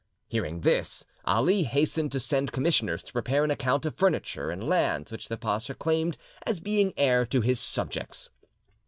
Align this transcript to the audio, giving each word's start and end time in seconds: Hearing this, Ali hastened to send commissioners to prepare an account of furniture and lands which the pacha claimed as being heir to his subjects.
Hearing 0.29 0.61
this, 0.61 1.05
Ali 1.25 1.61
hastened 1.61 2.11
to 2.13 2.19
send 2.19 2.51
commissioners 2.51 3.03
to 3.03 3.13
prepare 3.13 3.43
an 3.43 3.51
account 3.51 3.85
of 3.85 3.93
furniture 3.97 4.49
and 4.49 4.67
lands 4.67 5.11
which 5.11 5.27
the 5.27 5.37
pacha 5.37 5.75
claimed 5.75 6.17
as 6.43 6.59
being 6.59 6.91
heir 6.97 7.23
to 7.27 7.41
his 7.41 7.59
subjects. 7.59 8.31